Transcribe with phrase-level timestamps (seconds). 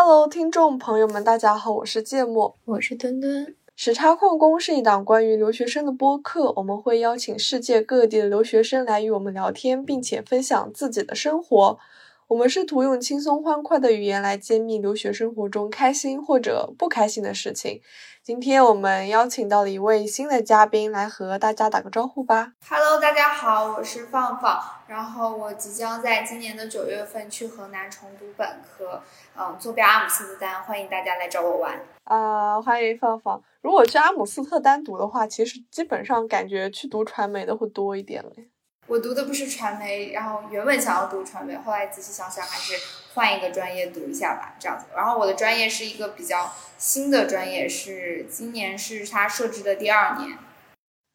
[0.00, 3.56] Hello，听众朋友们，大家好，我是芥末，我是墩墩。
[3.74, 11.80] 时差矿工是一档关于留学生的播客，我们会邀请世界各地的留学生来与我们聊天，并且分享自己的生活。
[12.28, 17.80] 我们试图用轻松欢快的语言来揭秘留学生活中开心或者不开心的事情。
[18.22, 22.52] 今天我们邀请到了一位新的嘉宾来和大家打个招呼吧。
[22.68, 29.00] Hello，大家好，我是放放，然后我即将在今年的九月份去河南重读本科，
[29.40, 31.80] 嗯，坐标阿姆斯特丹，欢迎大家来找我玩。
[32.02, 33.40] 啊，欢迎芳芳。
[33.60, 38.48] 如果去阿姆斯特丹读的话，其实基本上感觉去读传媒的会多一点嘞。
[38.88, 42.74] 我读的不是传媒，然后原本想要读传媒，后来仔细想想还是
[43.14, 44.86] 换一个专业读一下吧，这样子。
[44.96, 50.36] 然后我的专业是一个比较新的专业，是今年是他设置的第二年。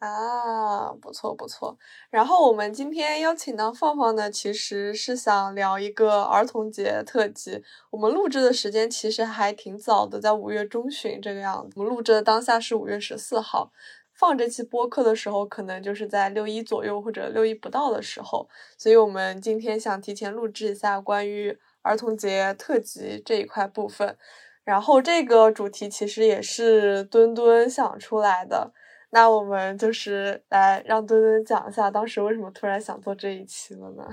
[0.03, 1.77] 啊，不错不错。
[2.09, 7.63] 然后我们今天邀请到放放呢，其实是想聊一个儿童节特辑。
[7.89, 11.75] 我们录制的时间其实还挺早的，在五月中旬这个样子。
[11.77, 13.71] 我们录制的当下是五月十四号。
[14.13, 24.17] 放这期播客的时候，可能就是在六一左右或者六一不到的时候，所以我们今天想提前录制一下关于儿童节特辑这一块部分。
[24.65, 28.71] 然后这个主题其实也是墩墩想出来的，
[29.13, 34.03] 那我们就是来让墩墩讲一下当时为什么突然想做这一期了呢？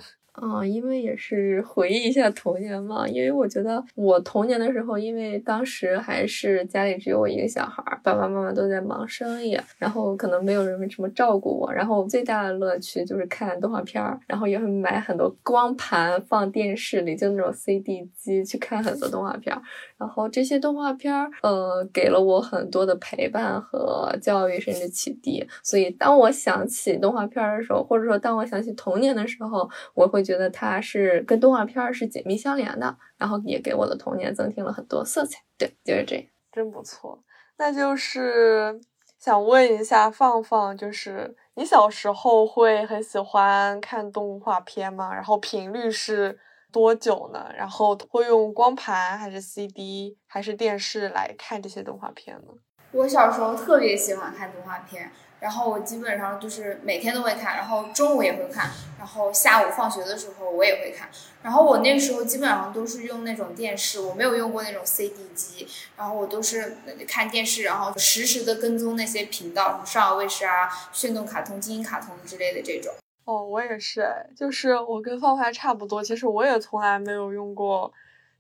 [0.40, 3.06] 嗯，因为也是回忆一下童年嘛。
[3.08, 11.72] 因为我觉得我童年的时候，因为当时还是家里只有我一个小孩，爸爸妈妈都在忙生意，然后可能没有人什么照顾我。
[11.72, 19.60] 然后我最大的乐趣就是看动画片儿，然后也会买很多光盘放电视里，就那种 CD 机去看很多动画片儿。
[20.00, 25.46] 然后这些动画片儿，呃，给了我很多的陪伴和教育，甚至启迪。
[25.62, 35.42] 所以当我想起动画片儿的时候，或者说当我想起童年的时候，我会觉得它是跟动画片儿是紧密相连的，然后也给我的童年增添了很多色彩。
[35.58, 37.22] 对，就是这样，真不错。
[37.58, 38.80] 那就是
[39.19, 45.14] 想问一下放放，就是你小时候会很喜欢看动画片吗？
[45.14, 46.38] 然后频率是？
[46.72, 47.50] 多久呢？
[47.56, 52.53] 然后会用光盘还是 CD 还是电视来看这些动画片呢？
[52.92, 61.08] 我小时候特别喜欢看动画片，然后我基本上就是每天都会看，然后中午也会看，然后下午放学的时候我也会看。
[61.41, 72.92] 然后我那时候基本上都是用那种电视，我没有用过那种 CD 机，然后我都是看电视，然后实时的跟踪那些频道，什么少儿卫视啊、炫动卡通、精英卡通之类的这种。
[73.25, 76.03] 哦，我也是，就是我跟放花差不多。
[76.03, 77.92] 其实我也从来没有用过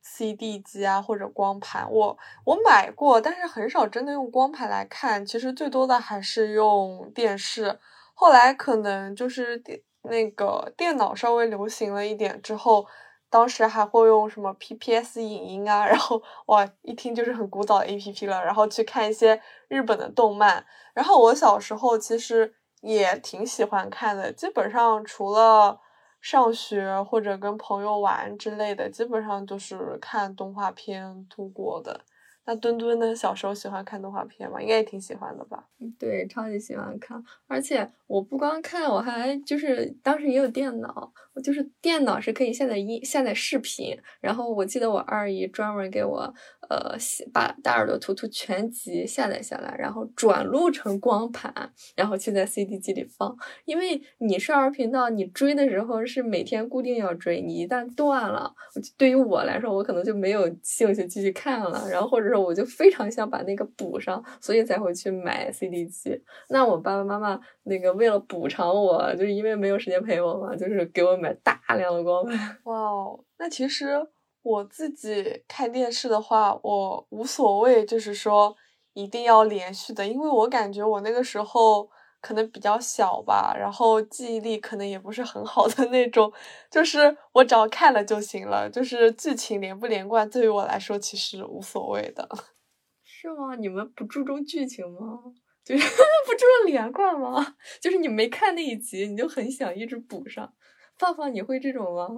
[0.02, 1.86] CD 机啊，或者光盘。
[1.90, 5.24] 我我买过，但是很少真的用光盘来看。
[5.24, 7.78] 其实最多的还是用电视。
[8.14, 12.86] 后来可能就是电那个电脑稍微流行了一点之后，
[13.28, 18.42] 当时还会用什么 PPS 影音啊，然后哇，一听就是很古早的 APP 了。
[18.44, 20.64] 然后去看一些日本的动漫。
[20.94, 22.54] 然后我小时候其实。
[22.80, 25.80] 也挺喜欢看的，基本上除了
[26.20, 32.00] 上学或者跟朋友玩之类的，基本上都是看动画片度过的。
[32.46, 33.14] 那墩墩呢？
[33.14, 34.60] 小时候喜欢看动画片吗？
[34.60, 35.62] 应该也挺喜欢的吧？
[35.98, 43.96] 对，超级喜欢看，而且我不光看，我还就是当时也有电脑，我就是电脑是可以下载音、下载视频。
[44.20, 46.34] 然后我记得我二姨专门给我。
[46.70, 46.96] 呃，
[47.32, 51.52] 把大耳朵图图全集下载下来，然后转录成光盘，
[51.96, 53.36] 然后去在 CD 机里放。
[53.64, 58.54] 因为你少儿频道，你追的时候是每天固定要追，你一旦断了，
[58.96, 61.88] 对于我来说，我可能就没有兴趣继续看了。
[61.90, 66.22] 然后或者说，我就非常想把那个补上，所以才会去买 CD 机。
[66.50, 72.56] 那我爸爸妈妈那个为了补偿我，就是因为没有时间陪我嘛，就是给我买大量的光盘。
[72.62, 74.06] 哇哦，那其实。
[74.42, 78.56] 我自己看电视的话，我无所谓，就是说
[78.94, 81.88] 一定要连续的，因为我感觉我那个时候
[82.20, 86.32] 可能比较小吧，然后记忆力可能也不是很好的那种，
[86.70, 92.28] 就是我只要看了就行了，就是剧情连不连贯，对于我来说其实无所谓的。
[93.04, 93.54] 是吗？
[93.56, 95.20] 你们不注重剧情吗？
[95.62, 95.82] 就是
[96.26, 97.56] 不注重连贯吗？
[97.80, 100.50] 就是你没看那一集，你就很想一直补上。
[100.98, 102.08] 放放，你会这种吗？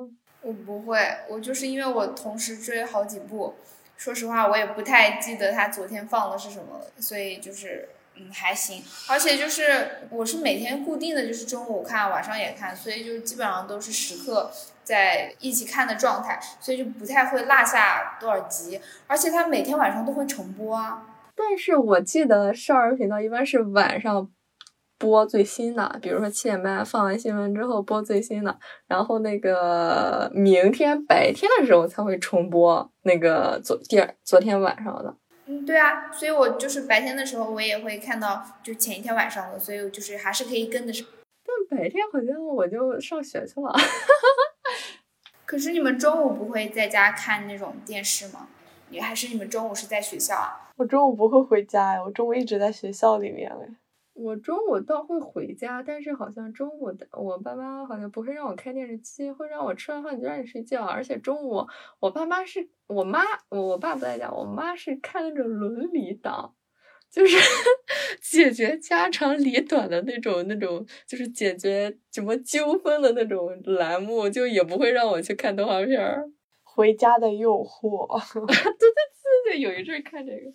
[0.43, 0.99] 我不会，
[1.29, 3.55] 我就是因为我同时追好几部，
[3.97, 14.51] 说实话我也不太记得他昨天放的是什么，所以就是嗯还行，而且就是我是每天固定的就是中午看，晚上也看，所以就基本上都是时刻
[14.83, 21.07] 在一起看的状态，所以就不太会落下多少集，而且他每天晚上都会重播啊。
[21.37, 24.29] 但是我记得少儿频道一般是晚上。
[25.03, 28.57] 播最新的，比如说七点半放完新闻之后播最新的，
[28.87, 35.13] 然后那个明天白天的时候才会重播那个昨第二昨天晚上的。
[35.47, 41.05] 嗯，对啊，所以我就是白天的时候我也会看到，就前一天晚上的，所以就是还是可以跟得上。
[41.45, 43.75] 但白天好像我就上学去了。
[45.45, 48.47] 可是你们中午不会在家看那种电视吗？
[48.91, 50.71] 你还是你们中午是在学校啊？
[50.77, 53.67] 我中午不会回家呀，我中午一直在学校里面嘞。
[54.15, 60.85] 我中午倒会回家，但是好像中午的我爸妈好像不会让我开电视机，会让我吃完饭就让你睡觉。
[60.85, 61.67] 而且中午
[61.99, 66.55] 我爸妈是我妈，我爸不在家，我妈是看那种伦理档，
[67.11, 67.37] 就是
[68.21, 76.31] 解决家长里短的那种那种，就是解决什么纠纷的那种栏目，就也不会让我去看动画片儿。
[76.63, 78.07] 回家的诱惑，
[78.47, 80.53] 对对对对，有一阵看这个。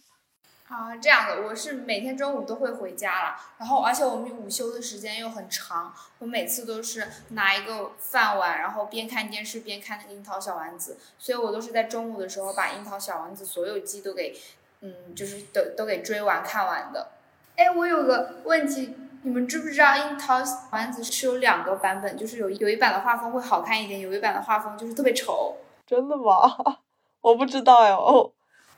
[0.68, 14.38] 啊，这样的，我是每天中午都会回家了，然后而且我们午休的时间又很长，我每次都是拿一个饭碗，然后边看电视边看那个樱桃小丸子，所以我都是在中午的时候把樱桃小丸子所有季都给，
[14.82, 17.12] 嗯，就是都都给追完看完的。
[17.56, 25.56] 哎，我有个问题，你们知不知道樱桃小丸子是有两个版本，就是有有一版的画风会好看一点，有一版的画风就是特别丑。
[25.86, 26.58] 真的吗？
[27.22, 27.96] 我不知道哟。
[27.96, 28.32] 哦，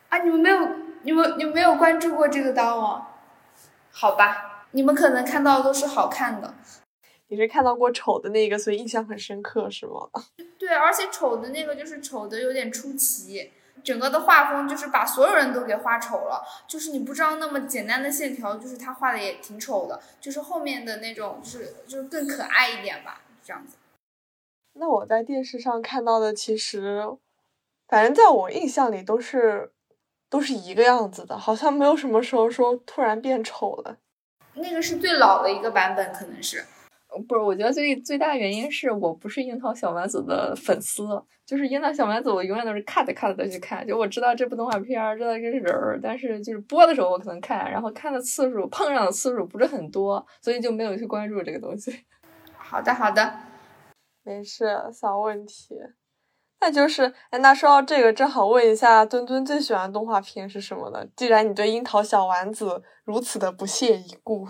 [0.09, 0.69] 啊，你们没有？
[1.03, 3.07] 你们你没有关注过这个刀吗？
[3.91, 6.53] 好吧，你们可能看到的都是好看的。
[7.27, 10.09] 你是看到过丑的那个，所以印象很深刻，是吗？
[10.57, 13.51] 对，而且丑的那个就是丑的有点出奇，
[13.83, 16.43] 整个的画风就是把所有人都给画丑了。
[16.67, 20.01] 就是你不知道那么简单的线条，就是他画的也挺丑的。
[20.19, 23.77] 就是后面的那种，就是就是更可爱一点吧，这样子。
[24.73, 27.05] 那我在电视上看到的，其实，
[27.87, 29.71] 反正在我印象里都是。
[30.29, 33.97] 都是一个样子的，好像没有什么时候说突然变丑了。
[34.53, 36.63] 那个是最老的一个版本，可能是。
[37.27, 41.03] 不是，我觉得最最大原因是我不是樱桃小丸子的粉丝，
[41.43, 43.85] 就是樱桃小丸子，我永远都是 cut cut 的去看。
[43.85, 52.05] 就我知道这部动画片儿，知道这是人儿，但是就是播的时候我可能看，然后看的次数碰上的次数不是很多，所以就没有去关注这个东西。
[52.55, 53.33] 好的，好的，
[54.23, 55.75] 没事，小问题。
[56.61, 61.05] 那就是，哎，那说到这个，正好问一下墩墩最喜欢的动画片是什么呢？
[61.15, 64.45] 既然你对樱桃小丸子如此的不屑一顾，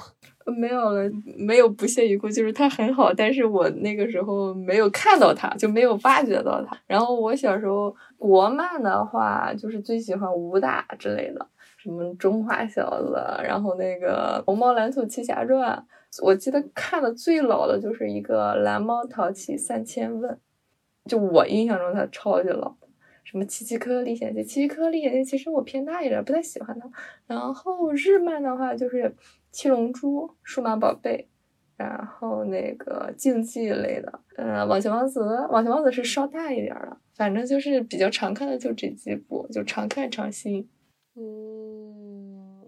[0.58, 1.08] 没有了，
[1.38, 6.76] 没有不屑一顾，就是它很好，但是我那个时候没有看到它，就没有挖掘到它。
[6.88, 11.48] 然后我小时候国漫的话，就是最喜欢武打之类的，
[11.78, 15.86] 什么中华小子，然后那个红猫蓝兔七侠传，
[16.24, 20.40] 我记得看的最老的就是一个蓝猫淘气三千问。
[21.06, 22.76] 就我印象中，他超级老，
[23.24, 26.90] 什么《奇奇颗历险记》，《奇奇颗历险记》其实我偏大一点，不太喜欢它。
[27.28, 29.04] 然后日漫的话，就是
[29.52, 31.28] 《七龙珠》《数码宝贝》，
[31.84, 36.98] 然后那个竞技类的，嗯，《网球王子》，《网球王子》是稍大一点的。
[37.16, 40.70] 反正就是比较常看的就这几部，就常看常新。
[41.16, 42.62] 嗯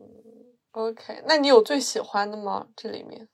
[0.72, 2.68] ，OK，那你有最喜欢的吗？
[2.75, 3.30] 这里面，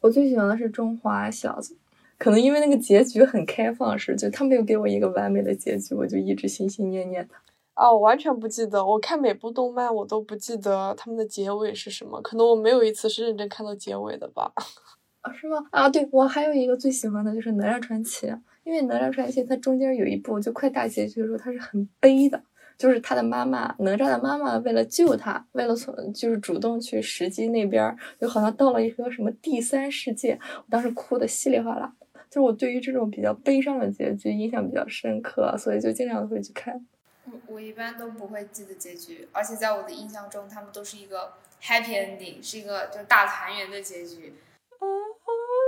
[0.00, 1.74] 我最喜欢的是《中华小子》。
[2.22, 7.36] 可能因为那个结局很开放式，就他没有给我一个完美的结局，我就一直心心念念他。
[7.74, 14.52] 啊，我完全不记得，我看每部动漫我都不记得他们的结尾是什么，可能我没有一次是认真看到结尾的吧。
[15.22, 15.66] 啊，是吗？
[15.72, 18.28] 啊，对，我还有一个最喜欢的就是《哪吒传奇》，
[18.62, 22.40] 因为《哪吒传奇》它中间有一部就快大结局的时候，它是很悲的。
[22.78, 31.92] 就是他的妈妈，哪吒的妈妈为了救他，为了从就是主动去石矶那边，就好像到了一个什么第三世界，我当时哭的稀里哗啦。
[32.32, 36.82] 就是我对于这种比较悲伤的结局印象比较深刻，所以就经常会去看。
[37.26, 44.34] 我我一般都不会记得结局，而且在我的印象中，他们都是一个 happy ending，是一个就大团圆的结局。
[44.70, 44.80] 啊，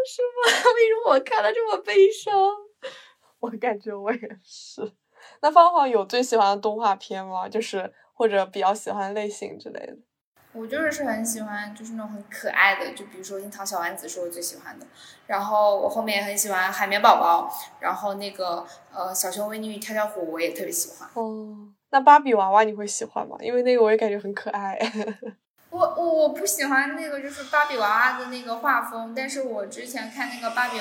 [0.09, 0.49] 是吗？
[0.75, 2.33] 为什么我看的这么悲伤？
[3.41, 4.91] 我感觉我也是。
[5.43, 7.47] 那芳芳有最喜欢的动画片吗？
[7.47, 9.95] 就是或者比较喜欢类型之类的。
[10.55, 14.87] 我就是是很喜欢，就是那种很可爱的，就比如说樱桃小丸子是我最喜欢的。
[15.27, 21.09] 然后我后面也很喜欢海绵宝宝，然后那个呃小熊维尼与跳跳虎我也特别喜欢。
[21.15, 21.57] 哦，
[21.91, 23.37] 那芭比娃娃你会喜欢吗？
[23.41, 24.79] 因为那个我也感觉很可爱。
[25.75, 30.79] 我我我不喜欢那个就是芭比娃娃的那个画风，但是我之前看那个芭比。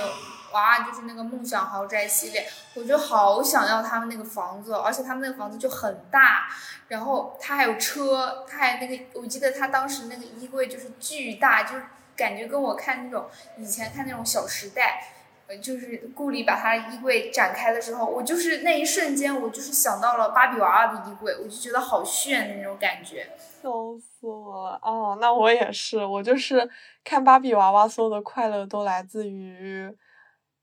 [0.54, 6.48] 娃娃就是那个梦想豪宅系列，我就好想要他们那个房子，而且他们那个房子就很大，
[6.90, 11.76] 然后他还有车，他还那个，我记得他当时那个衣柜就是巨大，就
[12.16, 13.26] 感觉跟我看那种
[13.58, 15.04] 以前看那种《小时代》
[15.60, 23.32] 就是顾里把他衣柜展开的时候，我就是那一瞬间，我就是想到了芭比娃娃的衣柜，我就觉得好炫的那种感觉，
[23.64, 24.80] 笑死我。
[24.82, 26.70] 哦，那我也是，我就是
[27.04, 29.96] 看芭比娃娃，所有的快乐都来自于。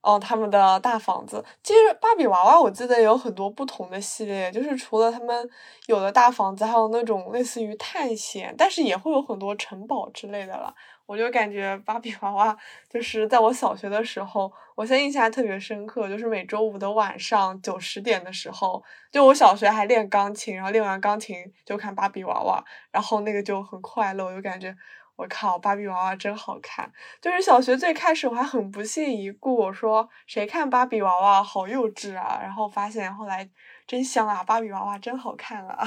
[0.02, 5.46] 哦，他们的大房子，其实芭比娃娃我记得有很多不同的系列，就是除了他们
[5.88, 10.74] 有的大房子，还有那种类似于探险，但是也会有很多城堡之类的了。
[11.10, 12.56] 我就感觉芭比娃娃
[12.88, 24.76] 就是在我小学的时候，我现在印象特别深刻，就是每周五的晚上九十点的时候，就我小学还练钢琴，然后练完钢琴就看芭比娃娃，然后那个就很快乐，我就感觉。
[25.16, 26.90] 我靠，芭比娃娃真好看！
[27.20, 32.38] 就是小学最开始我还很不屑一顾，我说谁看芭比娃娃好幼稚啊！
[32.40, 33.46] 然后发现后来
[33.86, 35.86] 真香啊，芭比娃娃真好看啊！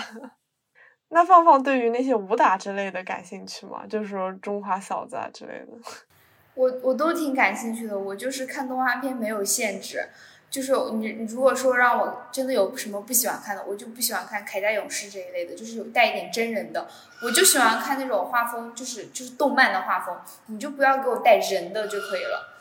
[1.13, 3.83] 那放放对于那些武打之类的感兴趣吗？
[3.87, 5.67] 就是说中华小子啊之类的。
[6.55, 10.09] 我我都挺感兴趣的，我就是看动画片没有限制。
[10.49, 16.87] 就是你，你如果说让我真的有什么不喜欢看的，我就不喜欢看铠甲勇士这一类的，就是有带一点真人的，
[17.23, 20.15] 我就喜欢看那种画风，就是就是动漫的画风，
[20.45, 22.53] 你就不要给我带人的就可以了。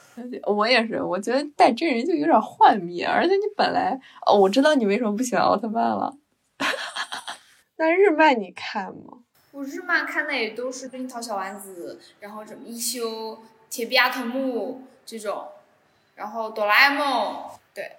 [0.46, 6.14] 我也是，我觉得带真人就有点幻灭，而且你本来哦，我知道你为什么不喜欢奥特曼了。
[7.82, 9.18] 那日漫你看吗？
[9.50, 13.36] 我日漫看的也都是樱桃小丸子，然后什么一休、
[13.68, 15.48] 铁臂阿童木这种，
[16.14, 17.42] 然后哆啦 A 梦。
[17.74, 17.90] 对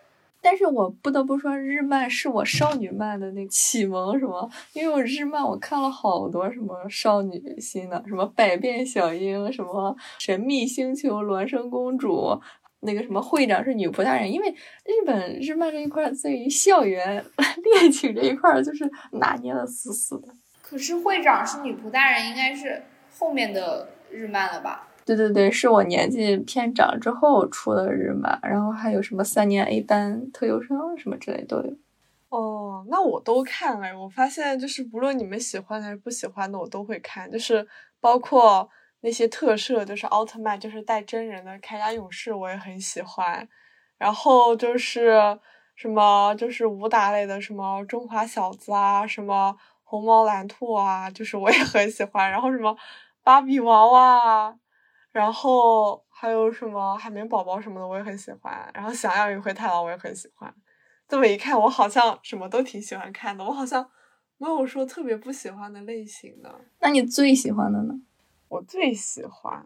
[0.42, 4.50] 但是我不得不说，日漫是我少女漫的那启蒙，什么？
[4.72, 12.40] 因为我日漫我看了好多什么少女心的，什么百变小樱，什么神秘星球、孪生公主，
[12.84, 14.32] 那个什么会长是女仆大人。
[14.32, 17.24] 因为日本日漫这一块对于校园
[17.80, 20.28] 恋情这一块就是拿捏的死死的。
[20.62, 22.82] 可是会长是女仆大人，应该是
[23.18, 24.88] 后面的日漫了吧？
[25.06, 31.78] 对对对，是我年纪偏长之后出的日漫，然后还有什么三年 A 班特优生什么之类都有。
[32.30, 34.00] 哦，那我都看了。
[34.00, 37.30] 我发现就是不论你们喜欢还是不喜欢的，我都会看。
[37.30, 37.68] 就是
[38.00, 38.68] 包括
[39.04, 43.48] 那些特摄，就是奥特曼，就是带真人的铠甲勇士，我也很喜欢。
[43.98, 45.20] 然后就是
[45.76, 52.32] 什么，就是武打类的，什么中华小子啊，什么红毛蓝兔啊，就是我也很喜欢。
[52.32, 52.76] 然后什么
[53.24, 54.58] 芭比娃娃。
[55.12, 58.72] 然后还有什么海绵宝宝什么的，我也很喜欢。
[58.74, 60.52] 然后想要与灰太狼，我也很喜欢。
[61.10, 63.44] 这么一看，我好像什么都挺喜欢看的。
[63.44, 63.92] 我好像
[64.38, 66.62] 没有说特别不喜欢的类型的。
[66.80, 67.94] 那你最喜欢的呢？
[68.54, 69.66] 我最喜欢，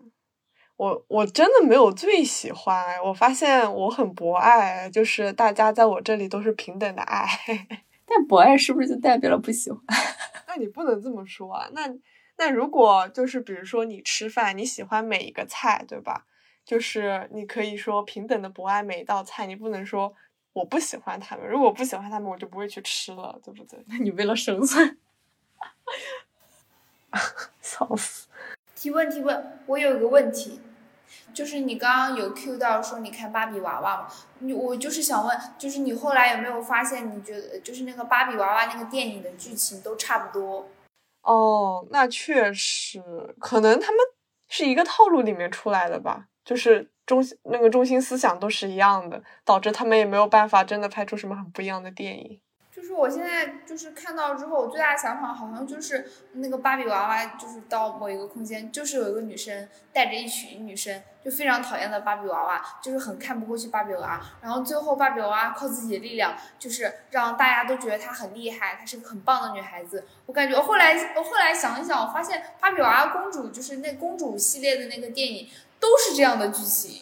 [0.77, 2.97] 我我真的没有最喜欢。
[3.03, 7.27] 我发现我很博爱，就是大家在我这里都是平等的爱。
[8.07, 9.81] 但博爱是不是就代表了不喜欢？
[10.47, 11.67] 那你不能这么说啊。
[11.73, 11.93] 那。
[12.39, 16.27] 那如果就是比如说你吃饭，你喜欢每一个菜，对吧？
[16.63, 20.13] 就是你可以说平等的博爱每一道菜，你不能说
[20.53, 21.47] 我不喜欢他们。
[21.49, 23.83] 如果不喜欢他们，我就不会去吃了，对不对？
[23.87, 24.99] 那你为了生存，
[27.59, 28.27] 笑死！
[28.77, 30.61] 提问提问，我有个问题，
[31.33, 34.07] 就是你刚刚有 Q 到说你看芭比娃娃嘛？
[34.37, 40.69] 你我就是想问，就是你后来有没有发现，你觉得就是那个芭比娃娃那个电影的剧情都差不多？
[41.23, 43.01] 哦，那确实，
[43.39, 43.99] 可能他们
[44.47, 52.39] 是一个套路里面出来的吧，就是中那个中心思想都是一样的，导致他们也没有办法真的拍出什么很不一样的电影。
[52.77, 64.21] 就是我现在就是看到之后，我最大的想法好像就是那个芭比娃娃，就是到某一个空间，就是有一个女生带着一群女生，就非常讨厌的芭比娃娃，就是很看不过去芭比娃娃。
[64.43, 70.05] 然后最后芭比娃娃靠自己的力量，就是让大家都觉得她很厉害，她是个很棒的女孩子。
[70.27, 77.01] 我感觉我后来我后来想一想，我发现芭比娃娃公主就是那公主系列的那个电影都是这样的剧情。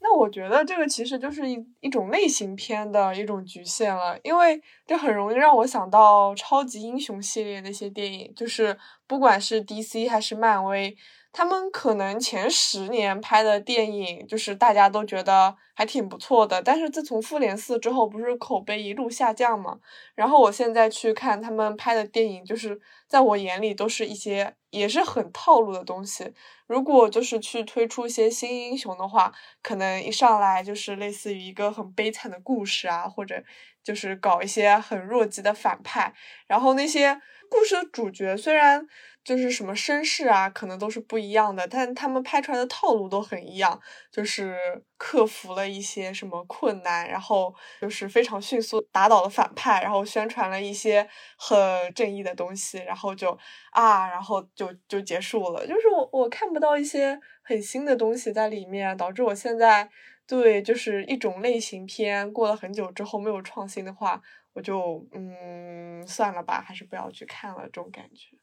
[0.00, 8.76] 那我觉得这个其实就是一一种类型片的一种局限了，因为这很容易让我想到超级英雄系列那些电影，就是
[9.06, 10.96] 不管是 DC 还是漫威。
[11.30, 16.60] 他们可能前十年拍的电影，就是大家都觉得还挺不错的。
[16.62, 19.78] 但是自从复联四之后，不是口碑一路下降嘛？
[20.14, 26.32] 然后我现在去看他们拍的电影，就是在我眼里都是一些也是很套路的东西。
[26.66, 29.32] 如果就是去推出一些新英雄的话，
[29.62, 33.44] 可能一上来就是类似于一个很悲惨的故事啊，或者
[33.84, 36.12] 就是搞一些很弱鸡的反派。
[36.46, 38.88] 然后那些故事的主角虽然。
[39.28, 43.78] 就是什么身世啊，可能都是不一样的，但他们拍出来的套路都很一样，
[44.10, 44.56] 就是
[44.96, 51.06] 克服了一些什么困难，然后就是非常迅速打倒了反派，然后宣传了一些
[51.36, 51.52] 很
[51.94, 53.38] 正义的东西，然后就
[53.72, 55.66] 啊，然后就就结束了。
[55.66, 59.90] 就是我我看不到一些很新的东西在里面，导致我现在
[60.26, 64.22] 对就是一种类型片，过了很久之后没有创新的话，
[64.54, 68.37] 我就嗯算了吧，还是不要去看了这种感觉。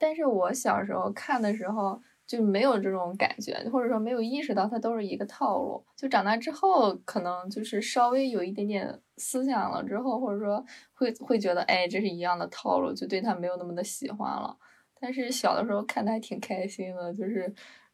[0.00, 5.84] 但是我小时候看的时候就没有这种感觉，或者说没有意识到它都是一个套路。
[5.94, 10.64] 就长大之后，可能就是稍微有一点点思想了之后，或者说
[10.94, 14.56] 会会觉得，哎，这是一样的套路，就对它没有那么的喜欢了。
[14.98, 17.52] 但是小的时候看的还挺开心的，就是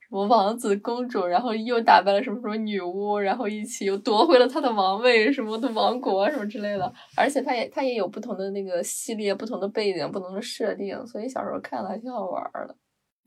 [0.09, 6.93] 什么王子公主，然后又打败了什么什么女巫，然后一起又夺回了他的王位什么的王国什么之类的。
[7.17, 12.77] 而且它也它也有不同的那个系列、不同的背景、不同的设定，所以小时候看的还挺好玩的。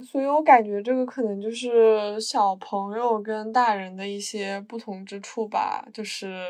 [0.05, 6.45] 所以我感觉这个可能就是小朋友跟大人的一些不同之处吧，就是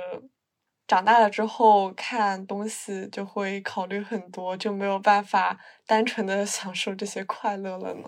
[0.88, 8.04] 长大了之后看东西就会考虑很多，就没有办法单纯的享受这些快乐了呢。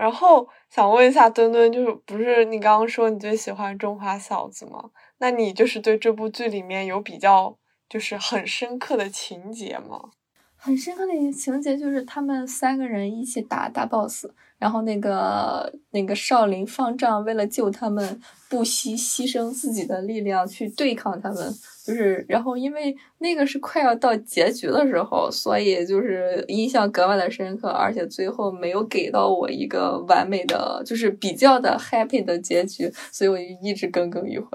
[0.00, 4.90] 然后想问一下墩墩，就是不是你刚刚说你最喜欢《中华小子》吗？
[5.18, 10.00] 那你就是对这部剧里面有比较就是很深刻的情节吗？
[10.62, 14.26] 很深刻的一个情节就是他们三个人一起打大 boss，
[14.58, 21.50] 然后那个那个少林方丈为了救他们，不惜牺牲自己的力量去对抗他们。
[21.82, 34.46] 就是然后因为那个是快要到结局的时候，所以就是印象格外的深刻，而且最后没有给到我一个完美的，就是比较的 happy 的结局，所以我就一直耿耿于怀。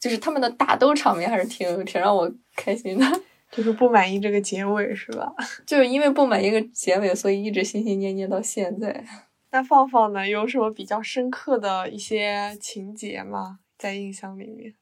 [0.00, 3.06] 就是他们的打斗场面还是挺挺让我开心的。
[3.50, 5.32] 就是不满意这个结尾是吧？
[5.66, 9.04] 就是因为不满意这个结尾，所以一直心心念念到现在。
[9.52, 10.28] 那放放呢？
[10.28, 13.60] 有什么比较深刻的一些情节吗？
[13.78, 14.74] 在印象里面？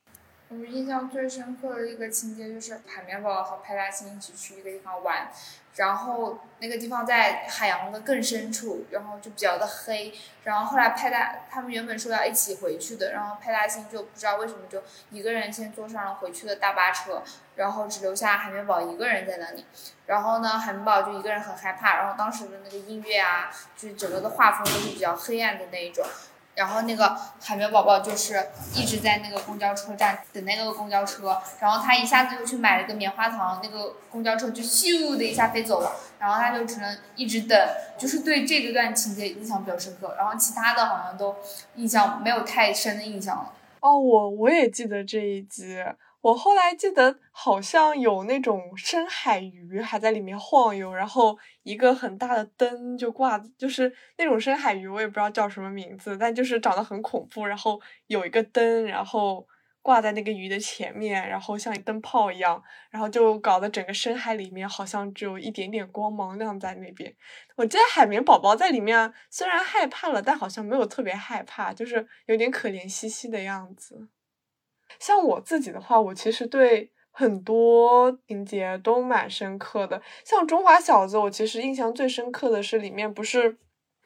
[0.49, 5.29] 我印象最深刻的一个情节就是海绵宝宝和派大星一起去一个地方玩，
[5.77, 10.15] 然后那个地方在海洋的更深处，然后就比较的黑。
[10.45, 17.23] 然后后来派大他们原本说要一起回去的，然后派大星就不知道为什么就一个人先坐上了回去的大巴车，
[17.57, 19.65] 然后只留下海绵宝一个人在那里。
[20.07, 21.97] 然后呢，海绵宝宝就一个人很害怕。
[21.97, 26.05] 然后当时的那个音乐啊，就是整个的画风都是比较黑暗的那一种。
[26.55, 37.59] 然后那个海绵宝宝就是一直在那个公交车站等那个公交车，然后他一下子又去买了个棉花糖，那个公交车就咻的一下飞走了，然后他就只能一直等，
[37.99, 41.37] 就是对这个段情节印象比较深刻，然后其他的好像都
[41.77, 43.53] 印象没有太深的印象了。
[43.81, 45.85] 哦，我我也记得这一集。
[46.25, 59.47] 我后来记得好像有那种深海鱼还在里面晃悠，然后一个很大的灯就挂，就是那种深海鱼，我也不知道叫什么名字，但就是长得很恐怖，然后有一个灯，然后
[59.83, 67.15] 挂在那个鱼的前面，然后像灯泡一样，然后就搞得整个深海里面好像只有一点点光芒亮在那边。
[67.55, 74.09] 我记得海绵宝宝在里面虽然害怕了，但好像没有特别害怕，就是有点可怜兮兮的样子。
[74.99, 80.01] 像我自己的话，我其实对很多情节都蛮深刻的。
[80.25, 83.59] 像《中华小子》，我其实印象最深刻的是里面不是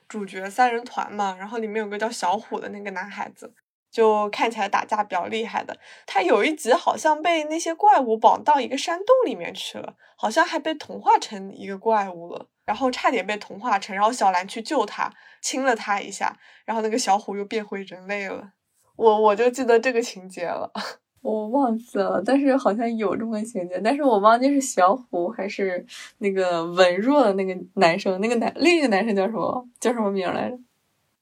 [0.09, 3.55] 主角三人团嘛，然后里面有个叫小虎的那个男孩子，
[3.91, 5.79] 就看起来打架比较厉害的。
[6.07, 18.53] 他有一集好像被那些怪物绑到一个山洞里面去了，好像还被同化成一个怪物了，然后差点被同化成，然后小兰去救他，亲了他一下，然后那个小虎又变回人类了。
[18.99, 20.69] 我我就记得这个情节了，
[21.23, 25.87] 我忘记了，但是好像有这么个情节，但是我忘记是小虎还是
[26.19, 30.59] 那个文弱的那个男生，那个男另一个男生叫什么叫什么名来着？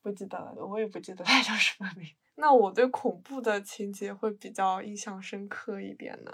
[0.02, 2.08] 不记得了，我也不记得他叫什么名。
[2.36, 6.32] 那我对恐怖的情节会比较印象深刻一点呢。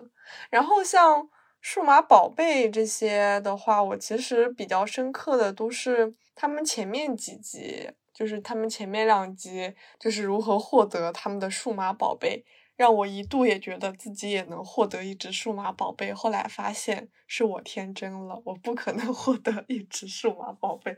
[0.48, 1.28] 然后像
[1.60, 7.90] 数码宝贝这些的话，我其实比较深刻的都是他们前面几集。
[8.12, 12.44] 就是他们前面两集就是如何获得他们的数码宝贝，
[12.76, 16.12] 让我一度也觉得自己也能获得一只数码宝贝。
[16.12, 20.96] 后来发现是我天真了，我不可能 获得一只数码宝贝。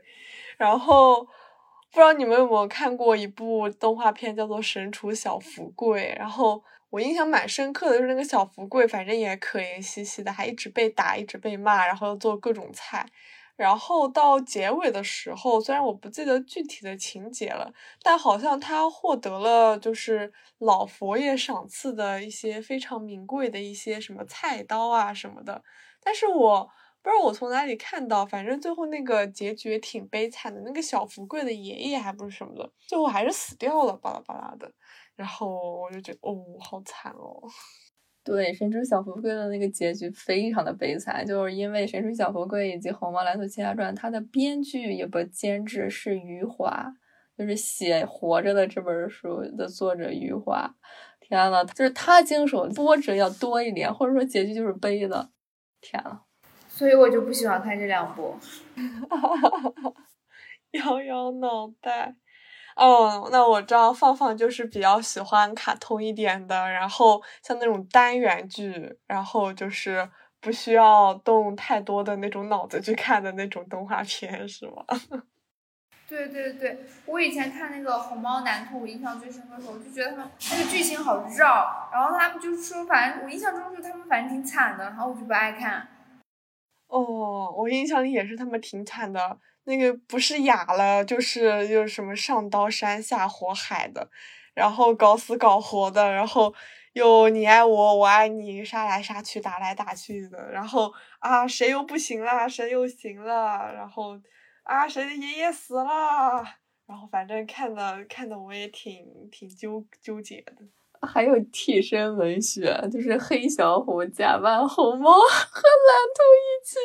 [0.57, 6.13] 然后不知道你们有没有看过一部动画片，叫做《神厨小福贵》。
[6.19, 13.05] 然后我印象蛮深刻的，就是那个小福贵，反正也可怜兮兮的，还一直被打，一直被骂，然后做各种菜。
[13.55, 25.63] 然后到结尾的时候，虽然我不记得具体的情节了，但好像他获得了就是老佛爷赏赐的一些非常名贵的一些什么菜刀啊什么的。
[26.03, 26.69] 但是我
[27.01, 34.71] 不知道我从哪里看到，反正最后那个结局挺悲惨的，那个小福贵的爷爷还不是什么的，最后还是死掉了，巴拉巴拉的。
[35.15, 37.41] 然后我就觉得，哦，好惨哦。
[38.25, 46.91] 对《神厨小福贵》的那个结局非常的悲惨，就是因为《神厨小福贵》以及《虹猫蓝兔七侠传》，它的编剧也不监制是余华，
[47.37, 50.75] 就是写《活着》的这本书的作者余华。
[51.19, 55.29] 天呐，就是他经手波折要多一点，或者说结局就是悲的。
[55.79, 56.21] 天呐，
[56.67, 58.35] 所以我就不喜欢看这两部。
[60.73, 62.15] 摇摇脑袋。
[62.75, 70.07] 哦，那我知道放放就是比较喜欢卡通一点的，然后像那种单元剧，然后就是
[70.41, 74.83] 不需要动太多的那种脑子去看的那种动画片，是吗？
[76.07, 85.87] 对对对，我以前看那个《虹猫蓝兔》，我印象最深刻的时候，我就觉得他们那个剧情好绕，然后他们就是说，反正我印象中就是他们反正挺惨的，然后我就不爱看。
[86.87, 89.39] 哦，我印象里也是他们挺惨的。
[89.65, 94.09] 那个不是哑了，就是又什么上刀山下火海的，
[94.53, 96.53] 然后搞死搞活的，然后
[96.93, 104.19] 又你爱我我爱你，杀来杀去打来打去的，然后啊谁又不行了，谁又行了，然后
[104.63, 106.43] 啊谁的爷爷死了，
[106.85, 110.53] 然后反正看的看的我也挺挺纠纠结的。
[111.01, 116.77] 还有替身文学，就是黑小虎假扮红猫和蓝兔一起。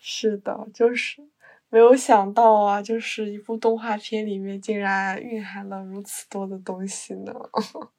[0.00, 1.22] 是的，就是
[1.68, 7.32] 没有想到啊，就是一部动画片里面竟然蕴含了如此多的东西呢。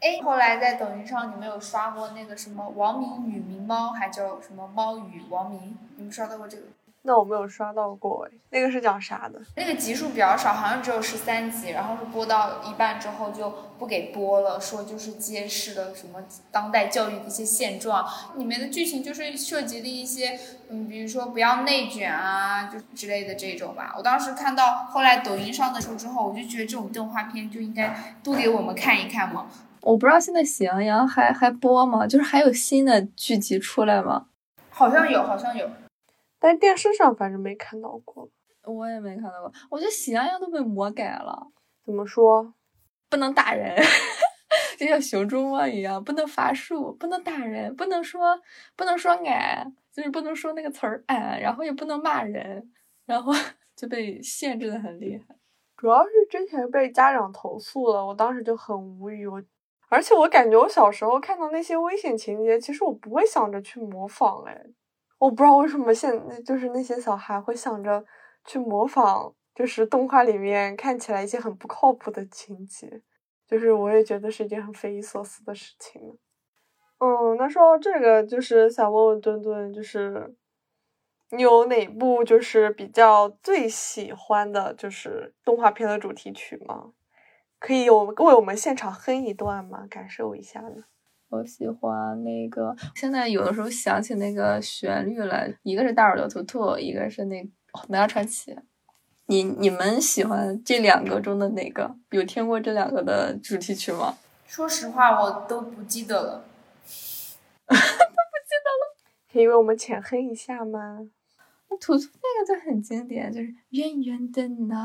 [0.00, 5.76] 哎，后来在抖音上，你们有刷过那个什么王明与明猫，还叫什么猫与王明？
[5.96, 6.62] 你们刷到过这个？
[7.02, 9.40] 那我没有刷到过哎，那个是讲啥的？
[9.56, 18.06] 那个集数比较少，好像只有十三集，然后是播到一半之后就不给播了，说就是揭示了什么当代教育的一些现状。
[18.36, 23.94] 里面的剧情就是涉及的一些，嗯，比如说不要内卷啊，就之类的这种吧。
[23.96, 29.46] 我当时看到后来抖音上的时候之后，我就觉得这种动画片就应该多给我们看一看嘛。
[29.80, 32.06] 我不知道现在喜羊羊还还播吗？
[32.06, 34.26] 就是还有新的剧集出来吗？
[34.68, 35.66] 好像有，好像有。
[36.40, 38.28] 但电视上反正没看到过，
[38.64, 39.52] 我也没看到过。
[39.70, 41.52] 我觉得喜羊羊都被魔改了，
[41.84, 42.52] 怎么说？
[43.08, 43.76] 不能打人，
[44.78, 48.40] 就像熊出没一样，不能伐树，不能打人，不能说
[48.76, 52.72] 不能说矮，就是不能说那个词儿矮，然后也不能骂人，
[53.04, 53.32] 然后
[53.76, 55.36] 就被限制的很厉害。
[55.76, 59.26] 主要是之前被家长投诉了，我当时就很无语。
[59.26, 59.42] 我
[59.88, 64.64] 而且我感觉我小时候看到那些危险情节，其实我不会想着去模仿，哎。
[65.20, 66.10] 我不知道为什么现
[66.42, 68.02] 就是那些小孩会想着
[68.46, 73.02] 去模仿，就是动画里面看起来一些很不靠谱的情节，
[73.46, 76.18] 就是我也觉得是一件很匪夷所思的事情。
[77.00, 80.34] 嗯，那说到这个，就是想问问墩墩，就是
[81.32, 86.92] 你有哪部就是比较最喜欢的，就是动画片的主题曲吗？
[87.58, 89.86] 可以有为我们现场哼一段吗？
[89.90, 90.84] 感受一下呢？
[91.30, 97.42] 我喜欢那个，现在有的时候想起那个旋律来，一个是大耳朵图图，一个是那
[97.88, 98.52] 《哪吒传奇》。
[99.26, 101.94] 你你们喜欢这两个中的哪个？
[102.10, 104.18] 有听过这两个的主题曲吗？
[104.46, 106.44] 说实话，我都不记得了，
[107.68, 108.96] 都不记得了。
[109.32, 110.98] 可以为我们浅哼一下吗？
[111.80, 114.76] 图图那个就很经典，就是圆圆的脑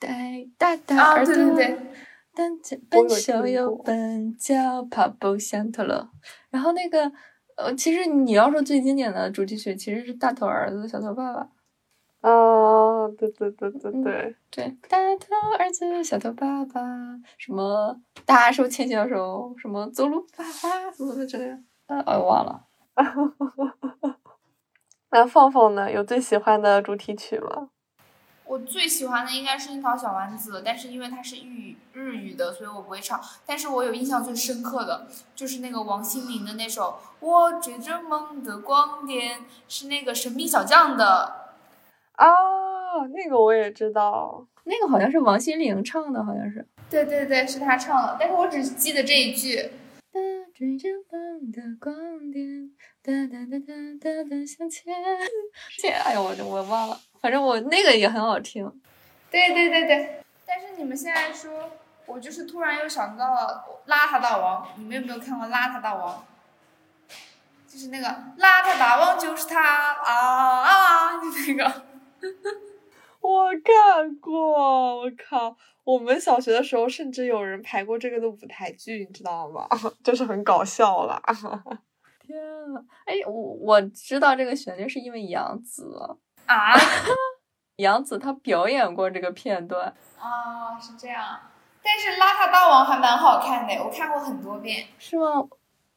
[0.00, 1.32] 袋，大大耳朵。
[1.32, 1.78] 啊，对对对。
[2.34, 2.50] 但
[2.88, 6.08] 笨手又笨脚，跑步像陀螺。
[6.50, 7.12] 然后那个，
[7.56, 11.48] 呃，其实你要说最经典的主题曲，其实是大头儿子小头爸爸。
[12.22, 16.80] 啊，对对对对对对，大头儿子小头爸爸，
[17.36, 22.64] 什么大手牵小手，什么走路爸爸，什么的这个，呃，我忘了。
[25.10, 25.92] 那放放呢？
[25.92, 27.68] 有最喜欢的主题曲吗？
[28.52, 33.18] 我最喜欢的应该是樱桃小丸子，但是因为它是日语日语的，所以我不会唱。
[33.46, 39.38] 但是我有印象最深刻的就是那个王心凌的那首《我追着梦的光点》，
[39.68, 41.54] 是那个神秘小将的。
[42.16, 42.28] 啊，
[43.14, 46.66] 那个我也知道，那个好像是王心凌唱的，好像是。
[46.90, 49.70] 对对对，是她唱的，但是我只记得这一句。
[50.54, 51.94] 追着梦的光
[52.30, 52.70] 点，
[53.02, 54.92] 哒哒哒哒哒哒向前。
[55.80, 57.00] 这，哎呦，我我忘了。
[57.20, 58.70] 反正我那个也很好听，
[59.30, 60.22] 对对对对。
[60.46, 61.70] 但是你们现在说，
[62.06, 66.24] 我就是突然又想到了《邋遢大王》，你们有没有看过《邋遢大王》？
[67.72, 68.06] 就是那个
[68.38, 71.20] 邋遢大王就是他啊啊！
[71.20, 71.82] 就那个。
[73.22, 75.56] 我看过，我靠！
[75.84, 79.66] 我们小学的时候甚至有人排过这个的舞台剧，你知道吗？
[80.04, 81.22] 就是很搞笑了。
[82.20, 82.36] 天
[82.72, 85.98] 呐，哎，我我知道这个旋律是因为杨紫。
[86.46, 86.74] 啊，
[87.76, 91.38] 杨紫她表演过这个片段啊，是这样。
[91.84, 94.86] 但是《邋遢大王》还蛮好看的，我看过很多遍。
[94.98, 95.48] 是吗？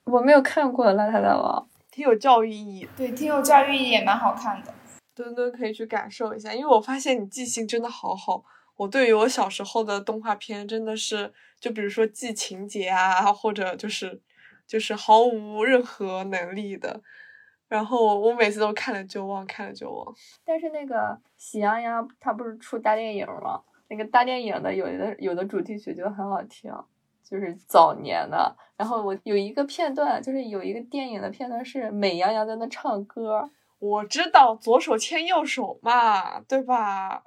[0.06, 2.88] 我没有看过《邋遢大王》，挺有教育意义。
[2.98, 4.74] 对，挺有教育意义，也蛮好看的。
[5.16, 8.44] 墩墩可以去感受一下，因为我发现你记性真的好好。
[8.76, 14.22] 我对于我小时候的动画片真的是，就比如说记情节啊，或者就是
[14.68, 17.02] 就是毫无任何能力的。
[17.70, 20.14] 然后我每次都看了就忘，看了就忘。
[20.44, 20.96] 但是那个
[21.38, 23.62] 《喜羊羊》它不是出大电影吗？
[23.88, 26.70] 那个大电影的有的有的主题曲就很好听，
[27.24, 28.54] 就是早年的。
[28.76, 33.50] 然后我有一个片段，就是有一个电影的片段是美羊羊在那唱歌。
[33.80, 37.22] 我知道左手牵右手嘛，对吧？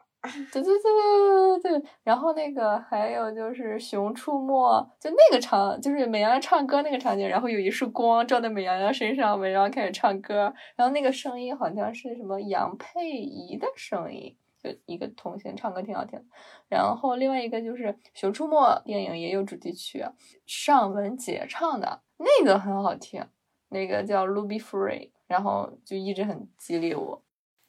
[0.52, 1.90] 对对对对对对。
[2.02, 4.52] 然后那个还有就是《熊出没》，
[4.98, 16.20] 就那个场，就是美羊羊唱歌那个场景，然后有一束光照在美羊羊身上，美羊羊开始唱歌，然后那个声音好像是什么杨佩仪的声音，就一个童星唱歌挺好听。
[16.68, 20.04] 然后另外一个就是《熊出没》电影也有主题曲，
[20.44, 23.24] 尚雯婕唱的那个很好听，
[23.68, 25.10] 那个叫《Ruby Free》。
[25.28, 27.22] 然后就一直很激励我，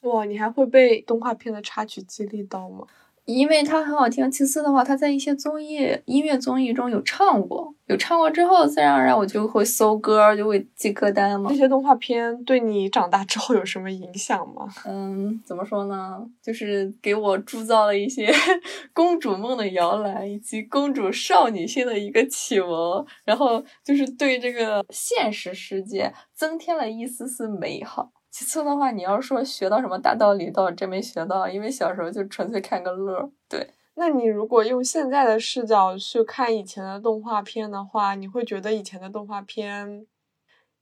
[0.03, 0.23] 哇！
[0.25, 2.87] 你还会被动画片的插曲激励到吗？
[3.25, 4.29] 因为它很好听。
[4.32, 11.49] 其次的话，他在一些综艺、音乐综艺中有唱过，有唱过之后，自然而然我就会搜歌，就会记歌单嘛。
[11.49, 14.67] 这些动画片对你长大之后有什么影响吗？
[14.86, 16.25] 嗯，怎么说呢？
[16.41, 18.32] 就是给我铸造了一些
[18.93, 28.12] 公主梦的摇篮，以及公主少女心的一个启蒙，然后就是对这个现实世界增添了一丝丝美好。
[28.31, 33.31] 其次的话，你要说学到什么大道理，倒真没学到，因为小时候就纯粹看个乐。
[33.47, 40.05] 对，那你如果用现在的视角去看以前的动画片的话，你会觉得以前的动画片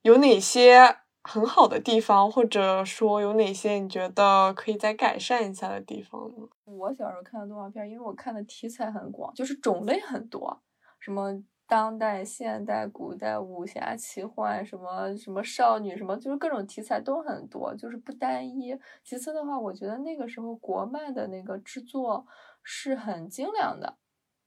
[0.02, 6.48] 有哪些很好的地方，或者说有哪些你觉得可以再改善一下的地方呢？
[6.66, 10.62] 我小时候看的动画片，因为我看的题材很广，就是种类很多，
[11.00, 11.42] 什么。
[11.68, 18.80] 当代、现代、古代、武侠、奇幻，什么什么少女，什么就是各种题材都很多，就是不单一。
[19.04, 22.26] 其次的话，我觉得那个时候国漫的那个制作
[22.64, 23.98] 是很精良的。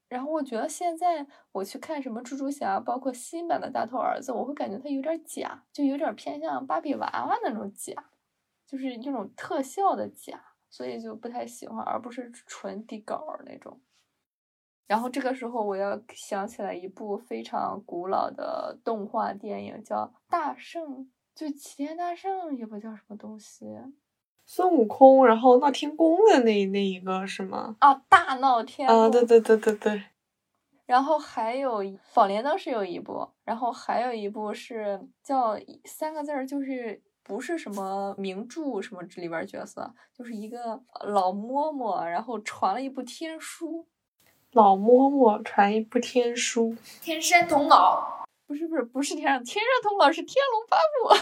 [0.08, 7.92] 然后我觉得现在我去看什么蜘蛛侠，包括新版的大头儿子，我会感觉它有点假，就有点偏向芭比娃娃那种假，
[8.66, 13.78] 就是那种特效的假，所以就不太喜欢，而不是纯底稿那种。
[14.86, 19.96] 然后这个时候，我要想起来一部非常古老的动画电影，叫
[20.28, 20.82] 《大圣》，
[21.34, 23.66] 就齐天大圣也不叫什么东西，
[24.44, 27.76] 孙悟空，然后闹天宫的那那一个是吗？
[27.78, 29.02] 啊，大闹天宫。
[29.02, 30.02] 啊，对对对对对。
[30.86, 43.86] 然后还有《宝莲灯》是有一部，然后还有一部是叫三个字儿，就是不是什么名著什么里边角色，就是一个老嬷嬷，然后传了一部天书。
[44.52, 48.24] 老嬷嬷传一部天书，天山童姥。
[48.46, 51.14] 不是不是不是天上天山童姥是天龙八部，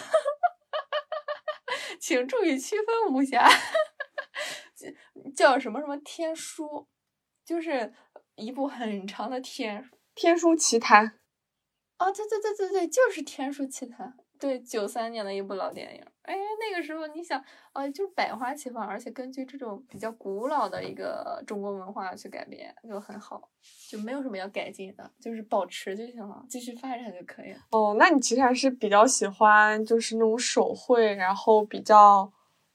[2.00, 3.46] 请注意区分武侠，
[5.36, 6.88] 叫什么什么天书，
[7.44, 7.92] 就是
[8.36, 11.18] 一部很长的天天书奇谭，
[11.98, 14.16] 啊对对对对对，就是天书奇谭。
[14.38, 23.48] 对，九三年的一部老电影，哎，那个时候你想，呃，就是百花齐放，而且根据这种比较古老的一个中国文化去改编，就很好，
[23.90, 27.58] 就没有什么要改进的，就是保持就行了，继续发展就可以了。
[27.70, 32.32] 哦，那你其实还是比较喜欢就是那种手绘，然后比较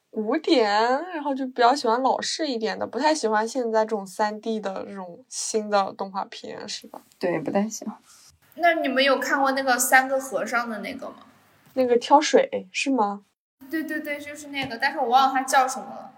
[0.10, 0.70] 古典，
[1.14, 7.02] 然后就比较喜欢老式一点的，不太喜欢现在这种三 D 的这种新的动画片，是吧？
[7.18, 7.98] 对，不太喜欢。
[8.56, 11.16] 那你们有看过那个三个和尚的那个吗？
[11.74, 13.26] 那个挑水是吗？
[13.70, 16.12] 对对对，就是那个，但是我忘了它叫什么了。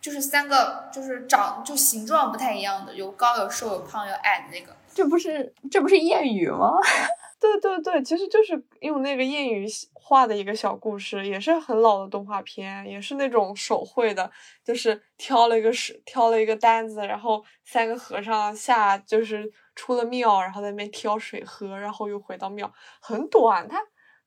[0.00, 4.74] 就是三个，就是长就形状不太一样的，有高有瘦有胖有矮的那个。
[4.94, 6.72] 这不是这不是谚语吗？
[7.38, 14.30] 对对对，其实就是用那个谚语画的一个小故事，也是很老的动画片，也是那种手绘的，
[14.64, 23.78] 就是挑了一个是挑了一个担子，然后三个和尚下就是出了庙，然后在那边挑水喝，然后又回到庙，很短，它。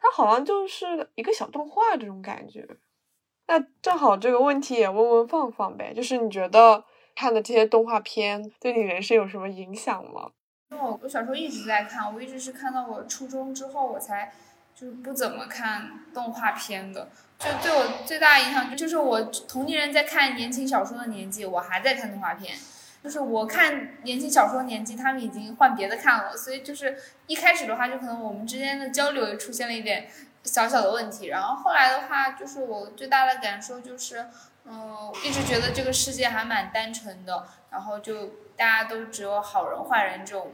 [0.04, 2.68] 它好像就是一个小动画这种感觉，
[3.48, 6.84] 那正好这个问题也问问放放呗，就是你觉得
[7.16, 10.32] 看的这些动画片对你人生有什么影响吗？
[10.72, 14.34] 因为我我小时候一直在看，我一直是看到我初中之后我才
[14.76, 22.54] 就是不怎么看动画片的，就对我最大的影响就是我同龄人在看言情小说的年纪，我还在看动画片。
[23.04, 30.08] 就是我看言情小说年纪，他们已经换别的看了，所以就是一开始的话，就可能我们之间的交流也出现了一点
[30.44, 31.28] 小小的问题。
[31.28, 34.26] 然后后来的话，就是我最大的感受就是，
[34.64, 40.54] 嗯，一直觉得这个世界还蛮单纯的，然后就大家都只有好人坏人这种，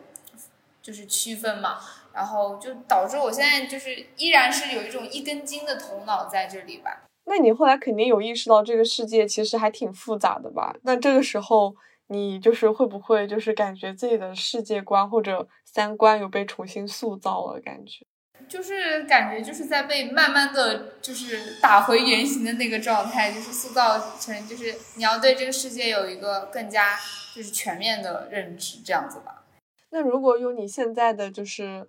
[0.82, 1.78] 就是区分嘛。
[2.12, 7.04] 然后就导致我现在就是依然是有一种一根筋的头脑在这里吧。
[7.26, 10.76] 那你后来肯定有意识到这个世界其实还挺复杂的吧？
[10.82, 11.76] 那这个时候。
[12.10, 18.06] 你就是会不会就是感觉自己的世界观或者三观有被重新塑造了感觉？
[18.48, 26.98] 就是感觉就是在被慢慢的就是打回原形的那个状态，就是塑造成就是你要对这个世界有一个更加
[27.36, 29.44] 就是全面的认知，这样子吧。
[29.92, 31.88] 那如果用你现在的就是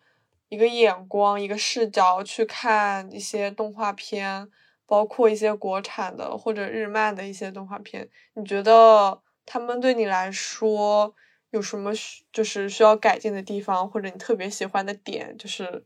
[0.50, 4.46] 一个眼光、一个视角去看一些动画片，
[4.86, 11.14] 包括一些国产的或者日漫的一些动画片，你觉得他们对你来说
[11.50, 15.84] 有什么需就是需要改进的地方，或者你特别喜欢的点，就是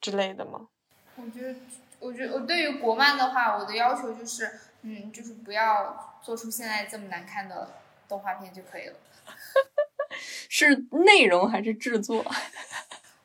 [0.00, 0.68] 之类的吗？
[1.16, 1.54] 我觉得，
[1.98, 4.50] 我觉得我对于国漫的话，我的要求就是，
[4.82, 7.68] 嗯，就是不要做出现在这么难看的
[8.08, 8.94] 动画片就可以了。
[10.48, 10.74] 是
[11.06, 12.24] 内容还是制作？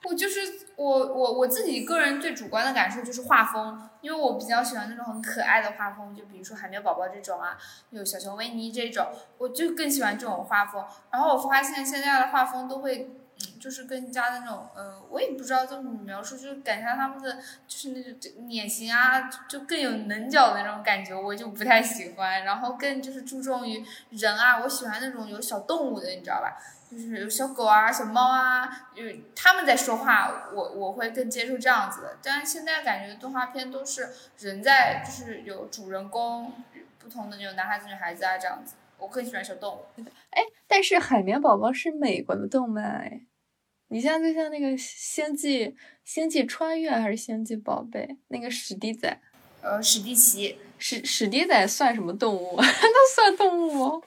[0.03, 0.39] 我就是
[0.75, 7.57] 我我我自己个人最主观的感受就是画风，因为我比较喜欢那种很可爱的画风，就比如说海绵宝宝这种啊，
[7.91, 10.85] 有小熊维尼这种，我就更喜欢这种画风。
[11.09, 22.43] 然后我发现现在的画风都会，嗯，就是更加的那种，呃，我也不知道怎么描述，就是感觉他们的就是那种脸型啊，就更有棱角的那种感觉，我就不太喜欢。
[22.43, 26.57] 然后更就是注重于人啊，我喜欢那种有小动物的，你知道吧？
[26.93, 29.03] 就是有小狗啊、小猫啊，有
[29.35, 32.17] 他们在说话，我我会更接受这样子的。
[32.21, 36.53] 但是现在感觉动画片都是人在，就是有主人公，
[36.99, 38.75] 不同的那种男孩子、女孩子啊这样子。
[38.97, 39.85] 我更喜欢小动物。
[40.29, 43.21] 哎，但是海绵宝宝是美国的动漫哎，
[43.89, 45.75] 你像就像那个星际
[46.05, 49.19] 星际穿越还是星际宝贝那个史迪仔，
[49.61, 52.55] 呃，史迪奇，史史迪仔算什么动物？
[52.61, 54.01] 那算动物吗？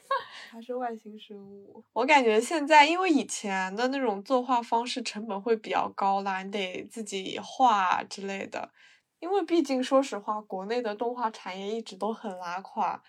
[0.49, 1.83] 它是外星生物。
[1.93, 8.71] 我感觉现在，因为以前的那种作画方式成本会比较高啦，你得自己画之类的。
[9.19, 13.03] 因为毕竟说实话，国内的动画产业一直都很拉垮。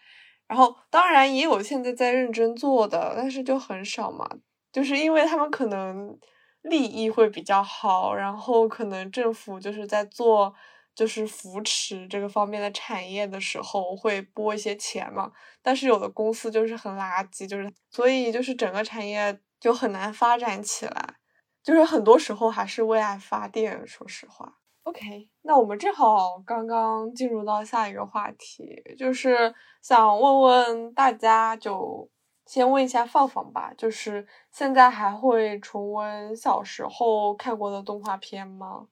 [0.47, 4.27] 然后当然也有现在在认真做的，但是就很少嘛。
[4.71, 6.17] 就是因为他们可能
[6.61, 10.53] 利益会比较好，然后可能政府就是在做。
[10.97, 15.31] 就是扶持这个方面的产业的时候，会拨一些钱嘛。
[15.61, 21.13] 但是有的公司就是很垃圾，就是所以就是整个产业就很难发展起来。
[21.61, 24.57] 就是很多时候还是为爱发电，说实话。
[24.83, 32.09] OK，那我们正好刚刚进入到下一个话题，就是想问问大家，就
[32.47, 38.87] 先问一下放放吧，就是现在还会重温小时候看过的动画片吗？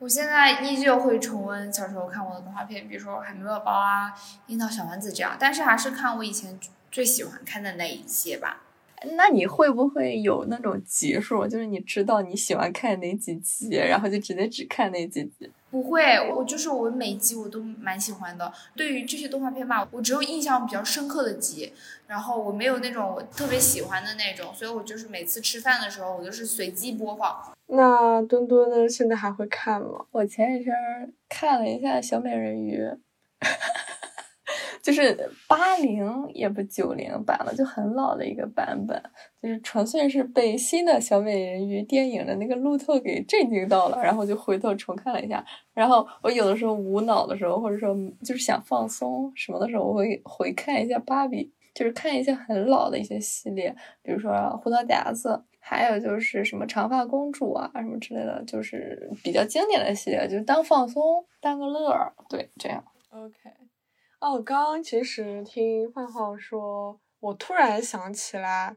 [0.00, 4.08] 我现在依旧会重温小时候看过的动画片，比如说《海绵宝宝》啊，
[4.46, 6.58] 《樱桃小丸子》这样，但是还是看我以前
[6.90, 8.62] 最喜欢看的那一些吧。
[9.16, 15.50] 那你会不会有那种集数，就是你知道你喜欢看哪几集，然后就直接只看那几集？
[15.70, 16.02] 不会，
[16.34, 18.52] 我就是我每集我都蛮喜欢的。
[18.74, 21.72] 对于这些动画片吧，我只有印象比较深刻的集，
[22.08, 27.52] 然后我没有那种我特别喜欢的那种，所以我就是每次吃饭的时候，我都是随机播放。
[27.68, 28.88] 那墩墩呢？
[28.88, 30.04] 现在还会看吗？
[30.10, 30.74] 我前几天
[31.28, 32.84] 看了一下小美人鱼，
[34.82, 39.02] 就是八零也不九零版了，就很老的一个版本，
[39.42, 45.44] 就是纯粹是被新的小美人鱼电影的那个路透给震惊到了，然后就回头重看了一下。
[45.74, 55.42] 然后我有的时候无脑的时候，或者说就是想放松什么的时候，我会回看一下芭比，就是看一些很老的一些系列，比如说胡桃夹子。
[55.62, 62.82] 还有就是什么长发公主啊，什么之类的，就是比较经典的系列，就是当放松、当个乐儿，对，这样。
[63.10, 63.34] OK，
[64.20, 68.76] 哦，刚刚其实听范浩说，我突然想起来，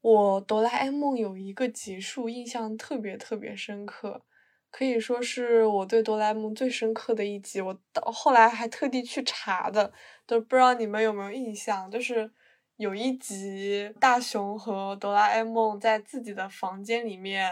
[0.00, 4.22] 我哆啦 A 梦有一个集数印象特别特别深刻，
[4.70, 7.60] 可以说是我对哆啦 A 梦最深刻的一集。
[7.60, 9.92] 我到后来还特地去查的，
[10.26, 12.32] 都不知道你们有没有印象，就是。
[12.78, 17.48] 有一集，大雄和哆啦 A 梦在自己的房间里面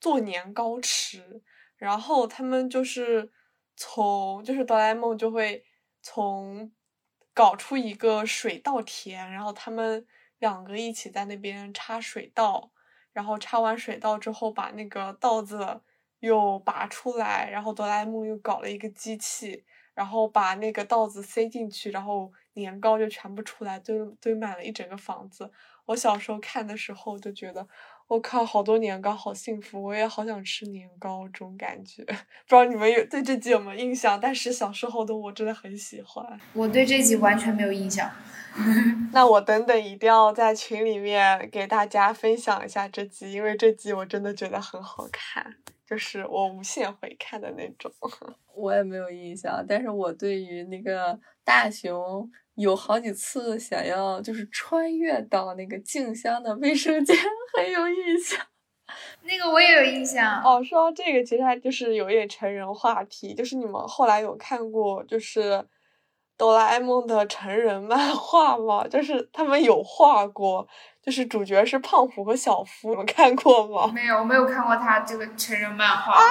[0.00, 1.40] 做年糕吃，
[1.76, 3.30] 然后他们就是
[3.76, 5.62] 从，就是哆啦 A 梦就会
[6.08, 6.70] 从
[7.34, 10.06] 搞出一个水稻田，然后他们
[10.38, 12.70] 两个一起在那边插水稻，
[13.12, 15.80] 然后插完水稻之后把那个稻子
[16.20, 19.64] 又拔出来，然后哆啦 A 梦又搞了一个机器，
[19.94, 22.32] 然后把那个稻子塞进去，然后。
[22.58, 25.52] 年糕就全部出来，堆堆满了一整个房子。
[25.84, 27.68] 我小时候看的时候就觉得，
[28.08, 32.04] 我靠，好多年糕，好幸福，我也好想吃年糕，这种感觉。
[32.04, 34.18] 不知道你们有对这集有没有印象？
[34.20, 36.24] 但是小时候的我真的很喜欢。
[36.52, 38.08] 我对这集完全没有印象。
[39.12, 47.92] 那我等等一定要在群里面给大家分享一下这集，因为这集我真的觉得很好看，就是我无限回看的那种。
[48.54, 52.30] 我也没有印象，但是我对于那个大雄。
[52.56, 57.16] 有好几次想要就是穿越到那个静香的卫生间，
[57.56, 58.38] 很有印象。
[59.22, 60.62] 那个我也有印象哦。
[60.62, 65.66] 说到这个，其实还就是有一点成人话题，就是你们后来有看过就是
[66.38, 68.86] 哆啦 A 梦的成人漫画吗？
[68.86, 70.68] 就是他们有画过，
[71.02, 73.90] 就是主角是胖虎和小夫，你们看过吗？
[73.92, 76.22] 没有，我没有看过他这个成人漫画啊！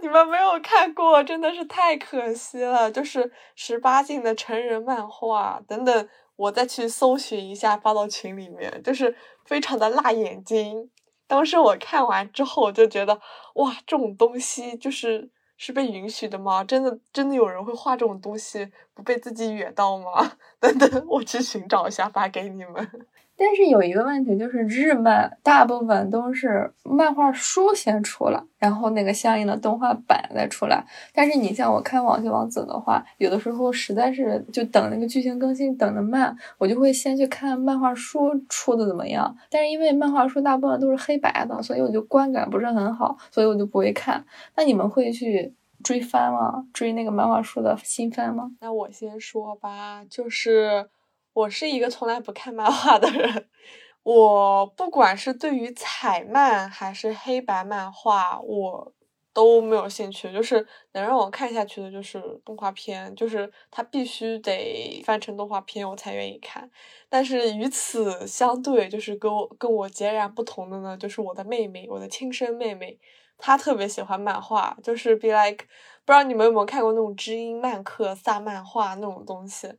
[0.00, 2.90] 你们没有看过，真的是太可惜了。
[2.90, 10.90] 就是十八禁的成人漫画，等等，我再去搜寻一下，发到群里面，就是非常的辣眼睛。
[11.26, 13.20] 当时我看完之后，我就觉得，
[13.54, 16.64] 哇，这种东西就是是被允许的吗？
[16.64, 20.32] 真的真的有人会画这种东西，不被自己哕到吗？
[20.58, 23.06] 等等，我去寻找一下，发给你们。
[23.42, 30.84] 但是有一个问题，就是日漫大部分都是漫画书先出了，然后那个相应的动画版再出来。
[31.14, 39.34] 但是你像我看《网球王子》的话，有的时候实在是就等那个剧情更新等的慢，我就会先去看漫画书出的怎么样。
[39.48, 44.22] 但是因为漫画书大部分都是黑白的，所以我就观感不是很好，所以我就不会看。
[44.54, 45.50] 那你们会去
[45.82, 46.66] 追番吗？
[46.74, 48.50] 追那个漫画书的新番吗？
[48.60, 50.90] 那我先说吧，就是。
[51.32, 53.48] 我是一个从来不看漫画的人，
[54.02, 58.92] 我不管是对于彩漫还是黑白漫画，我
[59.32, 60.32] 都没有兴趣。
[60.32, 66.68] 就是能让我看下去的，就是动画片，就是它必须得翻成动画片，我才愿意看。
[67.08, 72.98] 但是与此相对，就是跟我跟我截然不同的呢，就是我的妹妹，我的亲生妹妹，
[73.38, 75.64] 她特别喜欢漫画，就是 be like，
[76.04, 79.72] 不知道你们有没有看过那种知音漫客、萨漫画那种东西？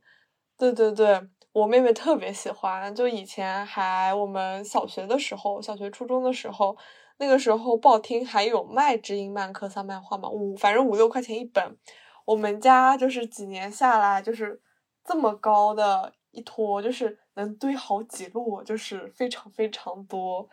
[0.58, 1.20] 对对对。
[1.52, 6.74] 我妹妹特别喜欢，就以前还我们小学的时候，小学初中的时候，
[7.18, 11.76] 那个时候报厅还有卖知音漫课上漫画嘛，五反正五六块钱一本，
[12.24, 14.62] 我们家就是几年下来就是
[15.04, 20.48] 这么高的一坨，就是能堆好几摞，就是非常非常多。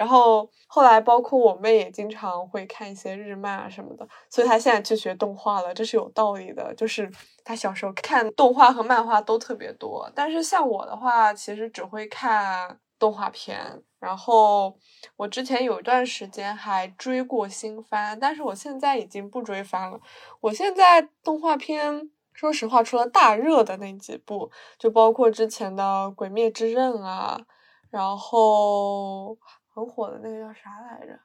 [0.00, 6.74] 然后后来，包括我妹也经常会看一些日漫啊什么的，所以她现在去学动画了，这是有道理的。
[6.74, 7.12] 就是
[7.44, 13.82] 她小时候看动画和漫画都特别多，但是像我的话，其实只会看动画片。
[13.98, 14.74] 然后
[15.16, 20.00] 我之前有一段时间还追过新番，但是我现在已经不追番了。
[20.40, 27.38] 我现在动画片，说实话，除了大热的那几部，就包括之前的《鬼灭之刃》啊，
[27.90, 29.36] 然后。
[29.72, 31.18] 很火的那个叫啥来着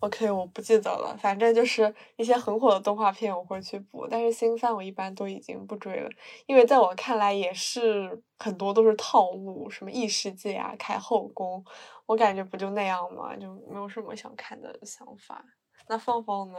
[0.00, 1.16] ？OK，我不记得了。
[1.20, 4.06] 反正就是一些很火的动画片，我会去补。
[4.08, 6.08] 但是新番我一般都已经不追了，
[6.46, 11.64] 因为在我看来也是很多都是套路，什么异世界啊、开后宫，
[12.06, 13.34] 我感觉不就那样吗？
[13.36, 15.44] 就没有什么想看的想法。
[15.88, 16.58] 那放放呢？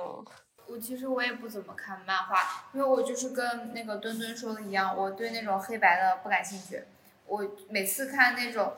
[0.67, 6.83] 我其实我也不怎么看漫画，因为我就是跟那个墩墩说的一样，我对那种黑白的不感兴趣。
[7.25, 8.73] 我每次看那种。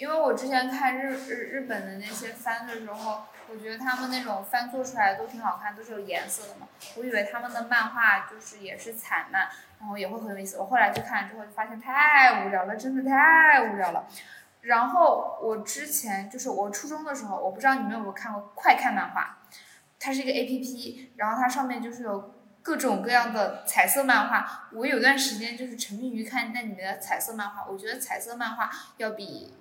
[0.00, 6.66] 因为我之前看日日日本的那些番的时候，我觉得他们那种番做出来都挺好看，都是有颜色的嘛。
[6.96, 9.46] 我以为他们的漫画就是也是彩漫，
[9.78, 10.56] 然后也会很有意思。
[10.56, 14.06] 我后来去看了之后发现太无聊了，真的太无聊了。
[14.62, 19.36] 然后我之前就是我初中的时候，我不知道你们有没有看过快看漫画，
[19.98, 24.70] 它是一个 A P P，然后它上面就是有各种各样的彩色漫画。
[24.72, 29.56] 我有段时间就是沉迷于看那里面的彩色漫画，我觉得彩色漫画要比。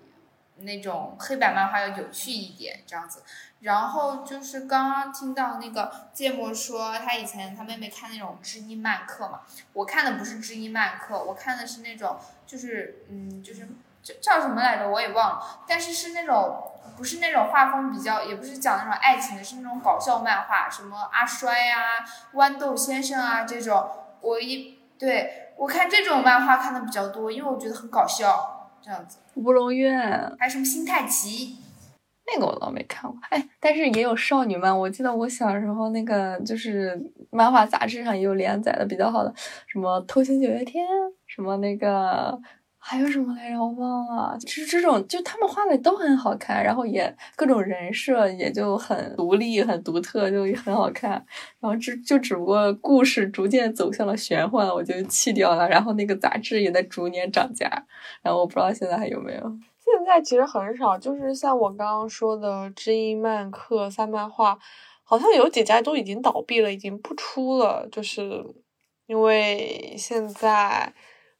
[0.61, 3.23] 那种黑白漫画要有趣一点，这样子。
[3.61, 9.41] 然后就是刚刚听到那个芥末说，他以前他妹妹看那种知音漫客嘛。
[9.73, 13.67] 我看的不是知音漫客，我看的是那种，就是嗯，就是
[14.01, 15.59] 叫叫什么来着，我也忘了。
[15.67, 22.05] 但是是那种不是那种画风比较，也不是讲那种爱情的，是那种搞笑漫画，什么阿衰呀、
[22.35, 23.89] 豌豆先生啊这种。
[24.21, 28.58] 我一对我看这种漫画看的比较多，因为我觉得很搞笑，
[28.89, 29.19] 这样子。
[29.35, 30.01] 乌龙院，
[30.39, 31.55] 还有什么新太极？
[32.25, 33.19] 那个我倒没看过。
[33.29, 34.75] 哎，但是也有少女漫。
[34.77, 39.31] 我记得我小时候那个就是漫画杂志上也有连载的比较好的，
[39.67, 40.87] 什么《偷星九月天》，
[41.27, 42.41] 什么那个。
[42.89, 43.59] 还有什么来着？
[43.59, 44.35] 我忘了。
[44.39, 51.11] 其实这种就他们画的都很好看，然后也各种人设也就很独立、很独特，就也很好看。
[51.59, 55.69] 然后只就只不过故事逐渐走向了玄幻，我就弃掉了。
[55.69, 57.69] 然后那个杂志也在逐年涨价。
[58.23, 59.41] 然后我不知道现在还有没有。
[59.77, 64.57] 现在其实很少，就是像我刚刚说的知音漫客、三漫画，
[65.03, 68.43] 好像有几家都已经倒闭了，已经不出了，就是
[69.05, 70.91] 因为现在。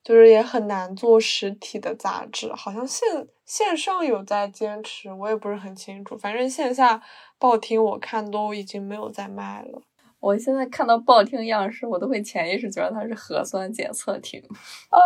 [0.04, 6.18] 就是也很难做实体的杂志，好像线线上有在坚持，我也不是很清楚。
[6.18, 7.02] 反正线下
[7.38, 9.82] 报厅我看都已经没有在卖了。
[10.20, 14.44] 我现在看到报厅样式，我都会潜意识觉得它是核酸检测亭。
[14.90, 15.00] 啊，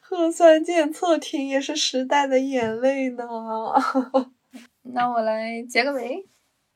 [0.00, 3.26] 核酸检测亭也是时代的眼泪呢。
[4.94, 6.24] 那我来结个尾。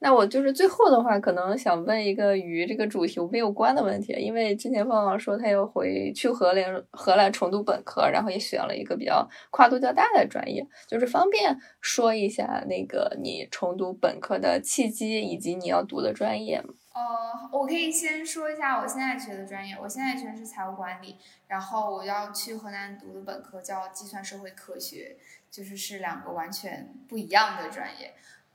[0.05, 16.75] 那我就是最后的话，可能想问一个与这个主题没有关的问题，因为之前芳芳说她要回去荷兰，荷兰重读本科，然后也选了一个比较跨度较大的专业，就是方便说一下那个你重读本科的契机以及你要读的专业吗？
[16.93, 21.17] 呃，我可以先说一下我现在学的专业，我现在学的是财务管理，
[21.49, 25.17] 然后我要去河南读的本科叫计算社会科学，
[25.51, 28.13] 就是是两个完全不一样的专业。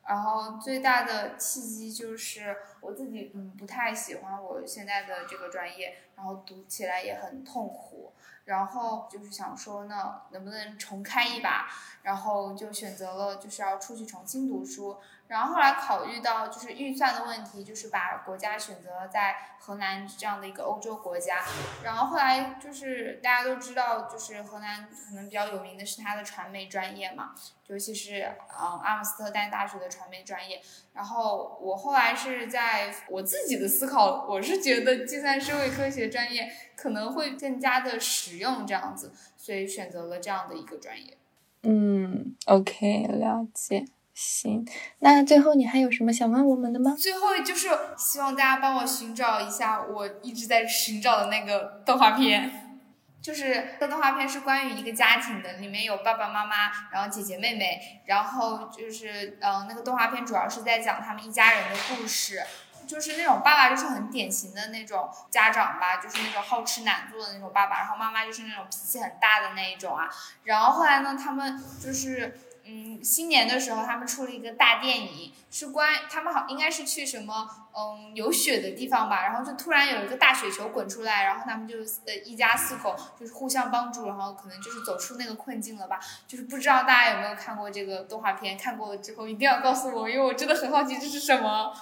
[0.10, 8.12] 然后最大的契机就是我自己嗯不太喜欢我现在的这个专业，然后读起来也很痛苦，
[8.45, 11.70] 然后就是想说呢，能不能重开一把，
[12.01, 14.97] 然后就选择了就是要出去重新读书。
[15.30, 21.38] 然后后来考虑到就是预算的问题，就是把国家选择在荷兰这样的一个欧洲国家。
[21.84, 27.36] 然后后来就是大家都知道，就是荷兰可能比较有名的是它的传媒专业嘛，
[27.67, 28.23] 尤其是
[28.59, 30.59] 嗯阿姆斯特丹大学的传媒专业。
[30.95, 41.15] 然后我后来是在我自己的思考，我是觉得计算社会科学专业可能会更加的实用这样子，所以选择了这样的一个专业。
[41.61, 43.86] 嗯，OK，了解。
[44.22, 44.67] 行，
[44.99, 46.93] 那最后你还有什么想问我们的吗？
[46.99, 52.82] 最后就是希望大家帮我寻找一下我一直在寻找的那个动画片，
[53.22, 62.43] 就是这动画片是关于一个家庭的，里面有爸爸妈妈，然后姐姐妹妹，然后就是嗯，那个动画片主要是在讲他们一家人的故事，
[62.86, 70.09] 就是那种爸爸就是很典型的那种家长吧，就是那种好吃懒做的那种爸爸，然后妈妈就是那种脾气很大的那一种啊，
[70.43, 72.38] 然后后来呢，他们就是。
[72.70, 85.99] 嗯，新年的时候他们出了一个大电影，是关他们好应该是去什么嗯有雪的地方吧，然后就突然有一个大雪球滚出来，然后他们就呃一家四口就是互相帮助，然后可能就是走出那个困境了吧。
[86.28, 91.74] 就是不知道大家有没有看过这个动画片，看过了之后一定要告诉我，因为我真的很好奇这是什么。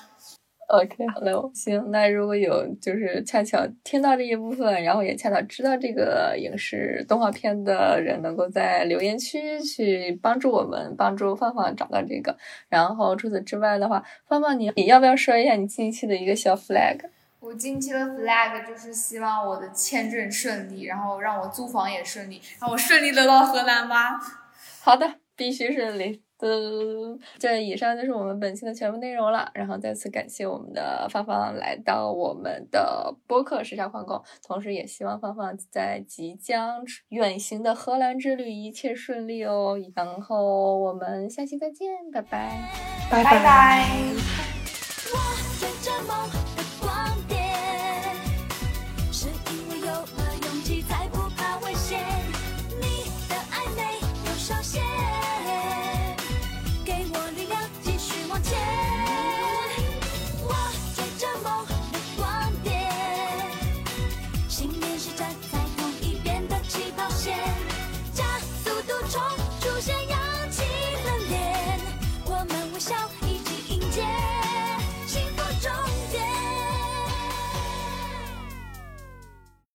[0.67, 1.91] OK，好嘞，行。
[1.91, 12.37] 那如果有就是恰巧听到这一部分，然后也恰巧知道这个影视动画片的人，能够在留言区去帮助我们，帮助芳芳找到这个。
[12.67, 16.99] 然后除此之外的话，芳芳你你要不要说一下你近期的一个小 flag？
[17.39, 24.19] 我近期的 flag 就是希望我的签证顺利，然后让我租房也顺利，让我顺利的到荷兰吧。
[24.81, 26.23] 好的，必须顺利。
[26.37, 26.47] 的，
[27.37, 29.49] 这以上就是我们本期的全部内容了。
[29.53, 39.77] 然后再次感谢我们的芳芳来到我们的播客时差皇宫，同时也希望芳芳在即将远行的荷兰之旅一切顺利哦。
[39.95, 42.69] 然后我们下期再见，拜拜，
[43.09, 43.87] 拜拜。